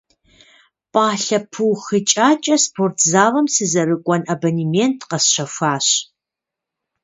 [0.91, 5.87] Пӏалъэ пыухыкӏакӏэ спортзалым сызэрыкӏуэн абонемент къэсщэхуащ.